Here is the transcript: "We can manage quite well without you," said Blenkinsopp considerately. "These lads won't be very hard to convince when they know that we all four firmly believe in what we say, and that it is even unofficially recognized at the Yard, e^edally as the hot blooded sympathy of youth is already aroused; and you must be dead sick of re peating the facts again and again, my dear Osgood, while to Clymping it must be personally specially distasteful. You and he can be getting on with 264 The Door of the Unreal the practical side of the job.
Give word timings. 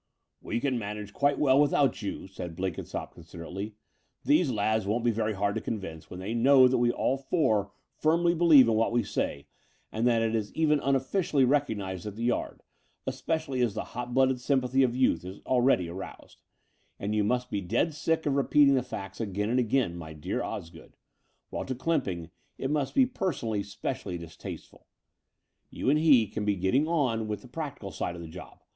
"We 0.41 0.59
can 0.59 0.79
manage 0.79 1.13
quite 1.13 1.37
well 1.37 1.59
without 1.59 2.01
you," 2.01 2.25
said 2.25 2.55
Blenkinsopp 2.55 3.13
considerately. 3.13 3.75
"These 4.25 4.49
lads 4.49 4.87
won't 4.87 5.03
be 5.03 5.11
very 5.11 5.33
hard 5.33 5.53
to 5.53 5.61
convince 5.61 6.09
when 6.09 6.19
they 6.19 6.33
know 6.33 6.67
that 6.67 6.79
we 6.79 6.91
all 6.91 7.17
four 7.19 7.71
firmly 7.99 8.33
believe 8.33 8.67
in 8.67 8.73
what 8.73 8.91
we 8.91 9.03
say, 9.03 9.45
and 9.91 10.07
that 10.07 10.23
it 10.23 10.33
is 10.33 10.51
even 10.55 10.79
unofficially 10.79 11.45
recognized 11.45 12.07
at 12.07 12.15
the 12.15 12.23
Yard, 12.23 12.63
e^edally 13.07 13.63
as 13.63 13.75
the 13.75 13.83
hot 13.93 14.11
blooded 14.11 14.41
sympathy 14.41 14.81
of 14.81 14.95
youth 14.95 15.23
is 15.23 15.39
already 15.45 15.87
aroused; 15.87 16.41
and 16.97 17.13
you 17.13 17.23
must 17.23 17.51
be 17.51 17.61
dead 17.61 17.93
sick 17.93 18.25
of 18.25 18.33
re 18.35 18.43
peating 18.43 18.73
the 18.73 18.81
facts 18.81 19.21
again 19.21 19.51
and 19.51 19.59
again, 19.59 19.95
my 19.95 20.13
dear 20.13 20.41
Osgood, 20.41 20.95
while 21.51 21.63
to 21.63 21.75
Clymping 21.75 22.31
it 22.57 22.71
must 22.71 22.95
be 22.95 23.05
personally 23.05 23.61
specially 23.61 24.17
distasteful. 24.17 24.87
You 25.69 25.91
and 25.91 25.99
he 25.99 26.25
can 26.25 26.43
be 26.43 26.55
getting 26.55 26.87
on 26.87 27.27
with 27.27 27.41
264 27.43 27.43
The 27.43 27.43
Door 27.43 27.43
of 27.43 27.43
the 27.43 27.43
Unreal 27.43 27.43
the 27.43 27.47
practical 27.49 27.91
side 27.91 28.15
of 28.15 28.21
the 28.23 28.27
job. 28.27 28.63